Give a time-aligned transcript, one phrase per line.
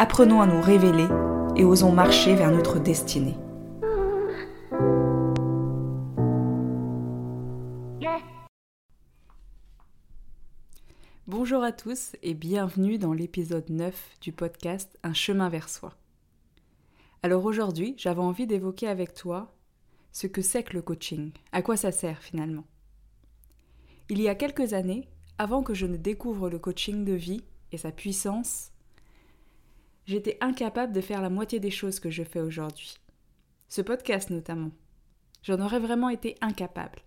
[0.00, 1.08] Apprenons à nous révéler
[1.56, 3.34] et osons marcher vers notre destinée.
[11.26, 15.96] Bonjour à tous et bienvenue dans l'épisode 9 du podcast Un chemin vers soi.
[17.24, 19.52] Alors aujourd'hui, j'avais envie d'évoquer avec toi
[20.12, 22.66] ce que c'est que le coaching, à quoi ça sert finalement.
[24.10, 27.78] Il y a quelques années, avant que je ne découvre le coaching de vie et
[27.78, 28.70] sa puissance,
[30.08, 32.96] j'étais incapable de faire la moitié des choses que je fais aujourd'hui.
[33.68, 34.70] Ce podcast notamment.
[35.42, 37.02] J'en aurais vraiment été incapable.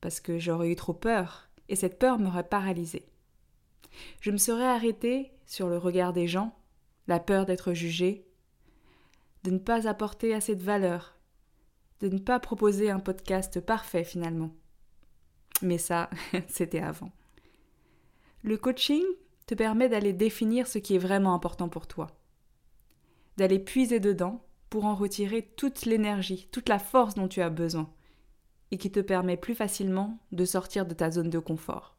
[0.00, 3.06] Parce que j'aurais eu trop peur, et cette peur m'aurait paralysée.
[4.20, 6.58] Je me serais arrêtée sur le regard des gens,
[7.06, 8.26] la peur d'être jugée,
[9.44, 11.16] de ne pas apporter assez de valeur,
[12.00, 14.50] de ne pas proposer un podcast parfait finalement.
[15.62, 16.10] Mais ça,
[16.48, 17.12] c'était avant.
[18.42, 19.04] Le coaching
[19.46, 22.08] te permet d'aller définir ce qui est vraiment important pour toi,
[23.36, 27.90] d'aller puiser dedans pour en retirer toute l'énergie, toute la force dont tu as besoin,
[28.72, 31.96] et qui te permet plus facilement de sortir de ta zone de confort.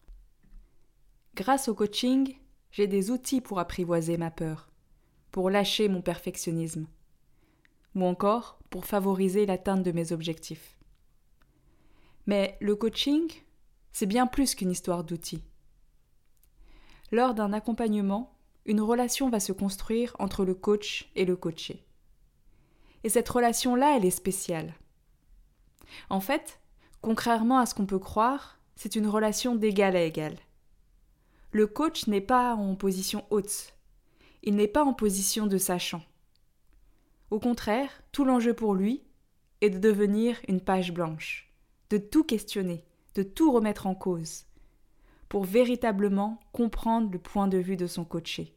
[1.36, 2.36] Grâce au coaching,
[2.72, 4.70] j'ai des outils pour apprivoiser ma peur,
[5.31, 6.88] pour lâcher mon perfectionnisme,
[7.95, 10.78] ou encore pour favoriser l'atteinte de mes objectifs.
[12.25, 13.31] Mais le coaching,
[13.94, 15.44] c'est bien plus qu'une histoire d'outils.
[17.11, 21.86] Lors d'un accompagnement, une relation va se construire entre le coach et le coaché.
[23.03, 24.73] Et cette relation-là, elle est spéciale.
[26.09, 26.59] En fait,
[27.01, 30.35] contrairement à ce qu'on peut croire, c'est une relation d'égal à égal.
[31.51, 33.74] Le coach n'est pas en position haute,
[34.44, 36.03] il n'est pas en position de sachant.
[37.31, 39.03] Au contraire, tout l'enjeu pour lui
[39.62, 41.53] est de devenir une page blanche,
[41.89, 42.84] de tout questionner,
[43.16, 44.45] de tout remettre en cause,
[45.29, 48.53] pour véritablement comprendre le point de vue de son coaché,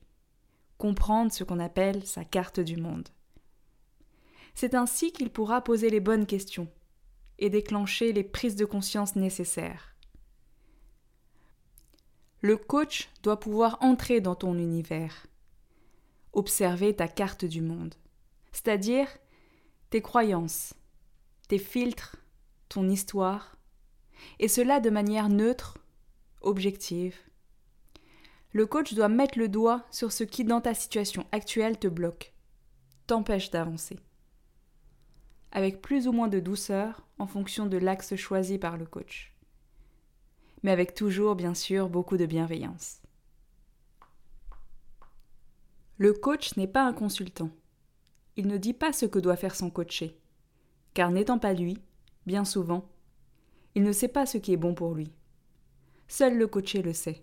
[0.79, 3.09] comprendre ce qu'on appelle sa carte du monde.
[4.55, 6.69] C'est ainsi qu'il pourra poser les bonnes questions
[7.39, 9.97] et déclencher les prises de conscience nécessaires.
[12.43, 15.27] Le coach doit pouvoir entrer dans ton univers,
[16.33, 17.95] observer ta carte du monde,
[18.53, 19.09] c'est-à-dire
[19.91, 20.75] tes croyances,
[21.49, 22.17] tes filtres,
[22.69, 23.57] ton histoire,
[24.39, 25.79] et cela de manière neutre,
[26.41, 27.17] objective.
[28.53, 32.33] Le coach doit mettre le doigt sur ce qui dans ta situation actuelle te bloque,
[33.07, 33.99] t'empêche d'avancer.
[35.53, 39.35] Avec plus ou moins de douceur en fonction de l'axe choisi par le coach.
[40.63, 43.01] Mais avec toujours, bien sûr, beaucoup de bienveillance.
[45.97, 47.51] Le coach n'est pas un consultant.
[48.37, 50.19] Il ne dit pas ce que doit faire son coaché.
[50.95, 51.79] Car n'étant pas lui,
[52.27, 52.89] bien souvent,
[53.75, 55.13] il ne sait pas ce qui est bon pour lui.
[56.11, 57.23] Seul le coaché le sait.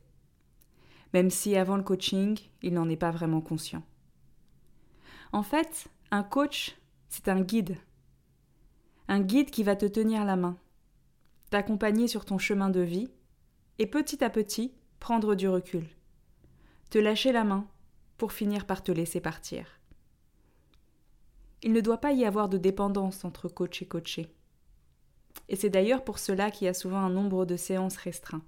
[1.13, 3.83] Même si avant le coaching, il n'en est pas vraiment conscient.
[5.33, 6.77] En fait, un coach,
[7.09, 7.75] c'est un guide.
[9.09, 10.57] Un guide qui va te tenir la main,
[11.49, 13.09] t'accompagner sur ton chemin de vie
[13.77, 15.85] et petit à petit prendre du recul.
[16.89, 17.67] Te lâcher la main
[18.17, 19.81] pour finir par te laisser partir.
[21.61, 24.33] Il ne doit pas y avoir de dépendance entre coach et coaché.
[25.49, 28.43] Et c'est d'ailleurs pour cela qu'il y a souvent un nombre de séances restreint.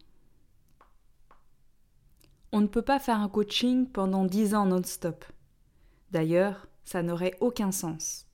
[2.52, 5.24] On ne peut pas faire un coaching pendant dix ans non-stop.
[6.12, 8.26] D'ailleurs, ça n'aurait aucun sens.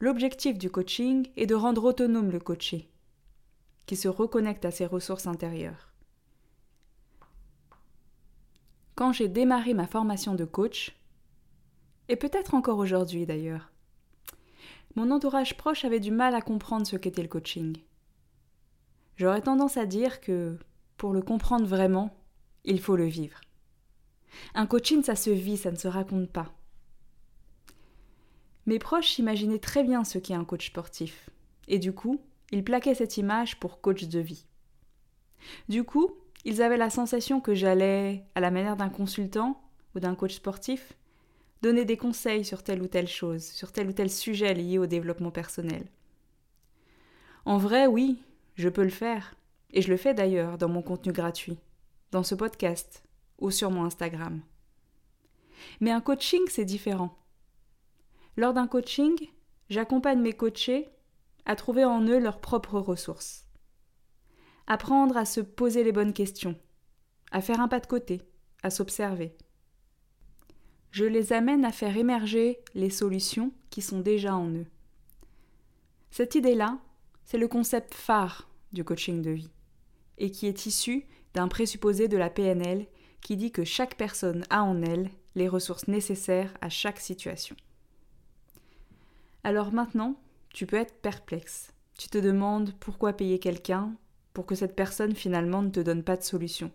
[0.00, 2.90] L'objectif du coaching est de rendre autonome le coaché,
[3.86, 5.92] qui se reconnecte à ses ressources intérieures.
[8.96, 10.96] Quand j'ai démarré ma formation de coach,
[12.08, 13.70] et peut-être encore aujourd'hui d'ailleurs,
[14.96, 17.76] mon entourage proche avait du mal à comprendre ce qu'était le coaching.
[19.16, 20.58] J'aurais tendance à dire que,
[20.96, 22.19] pour le comprendre vraiment,
[22.64, 23.40] il faut le vivre.
[24.54, 26.52] Un coaching, ça se vit, ça ne se raconte pas.
[28.66, 31.30] Mes proches imaginaient très bien ce qu'est un coach sportif,
[31.66, 32.20] et du coup,
[32.52, 34.46] ils plaquaient cette image pour coach de vie.
[35.68, 36.10] Du coup,
[36.44, 39.60] ils avaient la sensation que j'allais, à la manière d'un consultant
[39.94, 40.92] ou d'un coach sportif,
[41.62, 44.86] donner des conseils sur telle ou telle chose, sur tel ou tel sujet lié au
[44.86, 45.86] développement personnel.
[47.44, 48.22] En vrai, oui,
[48.56, 49.34] je peux le faire,
[49.72, 51.58] et je le fais d'ailleurs dans mon contenu gratuit,
[52.10, 53.02] dans ce podcast
[53.38, 54.42] ou sur mon Instagram.
[55.80, 57.16] Mais un coaching, c'est différent.
[58.36, 59.16] Lors d'un coaching,
[59.68, 60.88] j'accompagne mes coachés
[61.44, 63.46] à trouver en eux leurs propres ressources.
[64.66, 66.56] Apprendre à se poser les bonnes questions,
[67.32, 68.22] à faire un pas de côté,
[68.62, 69.36] à s'observer.
[70.90, 74.66] Je les amène à faire émerger les solutions qui sont déjà en eux.
[76.10, 76.78] Cette idée-là,
[77.24, 79.50] c'est le concept phare du coaching de vie,
[80.18, 82.86] et qui est issu d'un présupposé de la PNL
[83.20, 87.56] qui dit que chaque personne a en elle les ressources nécessaires à chaque situation.
[89.44, 90.16] Alors maintenant,
[90.52, 91.72] tu peux être perplexe.
[91.98, 93.94] Tu te demandes pourquoi payer quelqu'un
[94.32, 96.70] pour que cette personne finalement ne te donne pas de solution.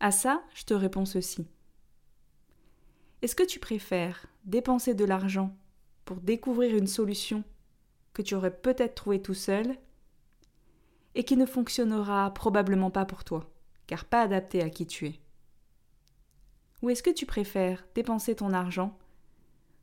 [0.00, 1.46] À ça, je te réponds ceci.
[3.22, 5.56] Est-ce que tu préfères dépenser de l'argent
[6.04, 7.42] pour découvrir une solution
[8.12, 9.76] que tu aurais peut-être trouvée tout seul
[11.14, 13.50] et qui ne fonctionnera probablement pas pour toi,
[13.86, 15.20] car pas adaptée à qui tu es
[16.82, 18.96] Ou est-ce que tu préfères dépenser ton argent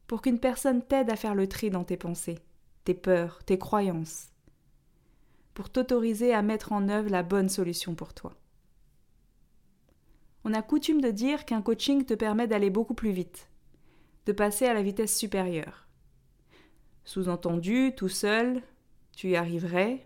[0.07, 2.39] pour qu'une personne t'aide à faire le tri dans tes pensées,
[2.83, 4.30] tes peurs, tes croyances,
[5.54, 8.33] pour t'autoriser à mettre en œuvre la bonne solution pour toi?
[10.44, 13.50] On a coutume de dire qu'un coaching te permet d'aller beaucoup plus vite,
[14.27, 15.88] de passer à la vitesse supérieure.
[17.04, 18.62] Sous-entendu, tout seul,
[19.16, 20.06] tu y arriverais,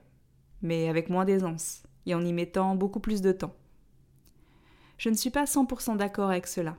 [0.61, 3.55] mais avec moins d'aisance, et en y mettant beaucoup plus de temps.
[4.97, 6.77] Je ne suis pas 100% d'accord avec cela.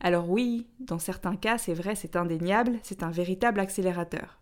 [0.00, 4.38] Alors oui, dans certains cas, c'est vrai, c'est indéniable, c'est un véritable accélérateur.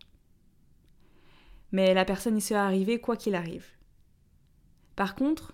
[1.70, 3.66] Mais la personne y sera arrivée quoi qu'il arrive.
[4.96, 5.52] Par contre,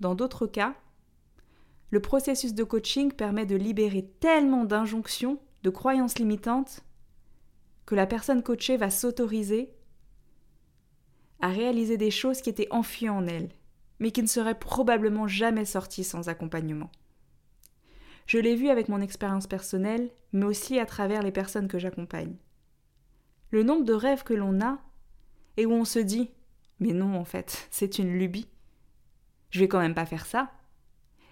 [0.00, 0.74] dans d'autres cas,
[1.90, 6.84] le processus de coaching permet de libérer tellement d'injonctions, de croyances limitantes,
[7.86, 9.74] que la personne coachée va s'autoriser
[11.40, 13.50] à réaliser des choses qui étaient enfuies en elle,
[13.98, 16.90] mais qui ne seraient probablement jamais sorties sans accompagnement.
[18.26, 22.36] Je l'ai vu avec mon expérience personnelle, mais aussi à travers les personnes que j'accompagne.
[23.50, 24.78] Le nombre de rêves que l'on a,
[25.56, 26.30] et où on se dit
[26.80, 28.48] Mais non, en fait, c'est une lubie.
[29.50, 30.50] Je vais quand même pas faire ça.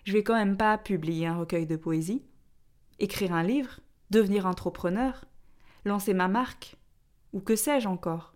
[0.05, 2.23] Je vais quand même pas publier un recueil de poésie,
[2.99, 5.25] écrire un livre, devenir entrepreneur,
[5.85, 6.77] lancer ma marque,
[7.33, 8.31] ou que sais-je encore.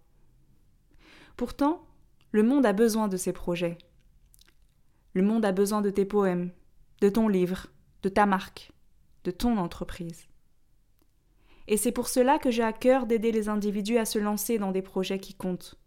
[1.37, 1.87] Pourtant,
[2.31, 3.77] le monde a besoin de ces projets.
[5.13, 6.51] Le monde a besoin de tes poèmes,
[7.01, 7.67] de ton livre,
[8.03, 8.73] de ta marque,
[9.25, 10.29] de ton entreprise.
[11.69, 14.73] Et c'est pour cela que j'ai à cœur d'aider les individus à se lancer dans
[14.73, 15.79] des projets qui comptent,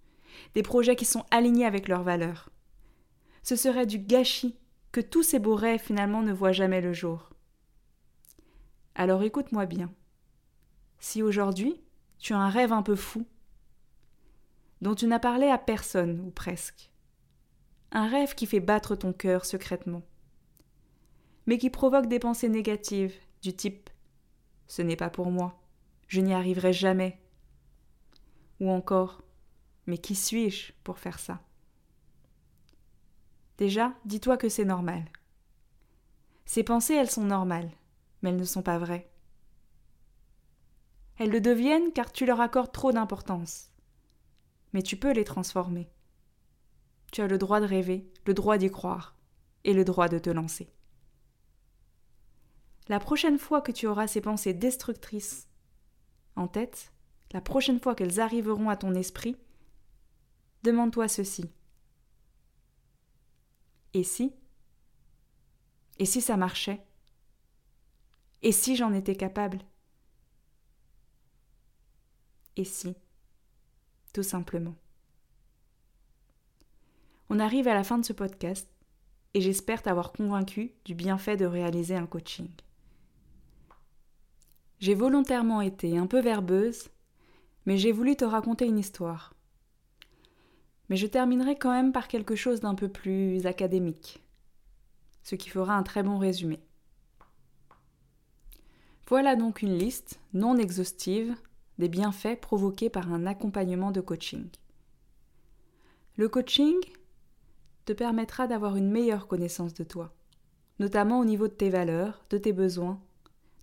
[0.54, 2.50] des projets qui sont alignés avec leurs valeurs.
[3.42, 4.56] Ce serait du gâchis
[4.92, 7.30] que tous ces beaux rêves finalement ne voient jamais le jour.
[8.96, 9.92] Alors écoute-moi bien.
[11.00, 11.82] Si aujourd'hui
[12.20, 13.26] tu as un rêve un peu fou,
[14.82, 16.92] dont tu n'as parlé à personne ou presque,
[17.92, 20.04] un rêve qui fait battre ton cœur secrètement,
[21.46, 23.90] mais qui provoque des pensées négatives du type
[24.68, 25.60] Ce n'est pas pour moi,
[26.08, 27.20] je n'y arriverai jamais.
[28.60, 29.24] Ou encore
[29.88, 31.42] Mais qui suis-je pour faire ça?
[33.58, 35.06] Déjà, dis-toi que c'est normal.
[36.46, 37.70] Ces pensées, elles sont normales,
[38.22, 39.10] mais elles ne sont pas vraies.
[41.18, 43.70] Elles le deviennent car tu leur accordes trop d'importance.
[44.74, 45.90] Mais tu peux les transformer.
[47.12, 49.16] Tu as le droit de rêver, le droit d'y croire,
[49.64, 50.72] et le droit de te lancer.
[52.88, 55.48] La prochaine fois que tu auras ces pensées destructrices
[56.36, 56.92] en tête,
[57.32, 59.38] la prochaine fois qu'elles arriveront à ton esprit,
[60.64, 61.52] demande-toi ceci.
[63.94, 64.34] Et si?
[66.00, 66.84] Et si ça marchait?
[68.42, 69.60] Et si j'en étais capable?
[72.56, 72.96] Et si?
[74.14, 74.76] Tout simplement.
[77.30, 78.68] On arrive à la fin de ce podcast
[79.36, 82.50] et j'espère t'avoir convaincu du bienfait de réaliser un coaching.
[84.80, 86.90] J'ai volontairement été un peu verbeuse,
[87.66, 89.36] mais j'ai voulu te raconter une histoire.
[90.90, 94.24] Mais je terminerai quand même par quelque chose d'un peu plus académique,
[95.22, 96.60] ce qui fera un très bon résumé.
[99.08, 101.36] Voilà donc une liste non exhaustive
[101.80, 104.48] des bienfaits provoqués par un accompagnement de coaching.
[106.16, 106.78] Le coaching
[107.86, 110.14] te permettra d'avoir une meilleure connaissance de toi,
[110.78, 113.02] notamment au niveau de tes valeurs, de tes besoins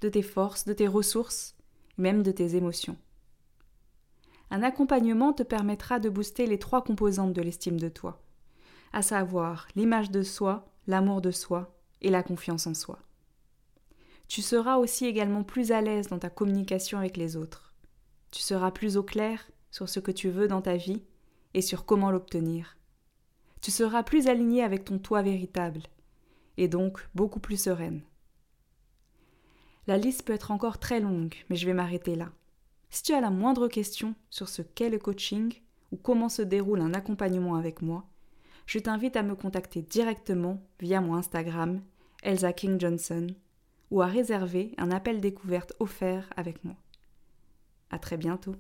[0.01, 1.55] de tes forces, de tes ressources,
[1.99, 2.97] même de tes émotions.
[4.51, 8.23] Un accompagnement te permettra de booster les trois composantes de l'estime de toi,
[8.93, 13.01] à savoir l'image de soi, l'amour de soi et la confiance en soi.
[14.29, 17.66] Tu seras aussi également plus à l'aise dans ta communication avec les autres.
[18.37, 21.03] Tu seras plus au clair sur ce que tu veux dans ta vie
[21.55, 22.77] et sur comment l'obtenir.
[23.63, 25.81] Tu seras plus aligné avec ton toi véritable
[26.59, 28.03] et donc beaucoup plus sereine.
[29.87, 32.31] La liste peut être encore très longue, mais je vais m'arrêter là.
[32.91, 35.55] Si tu as la moindre question sur ce qu'est le coaching
[35.91, 38.05] ou comment se déroule un accompagnement avec moi,
[38.67, 41.81] je t'invite à me contacter directement via mon Instagram,
[42.23, 43.29] Elsa King Johnson,
[43.91, 46.77] ou à réserver un appel découverte offert avec moi.
[47.91, 48.55] À très bientôt.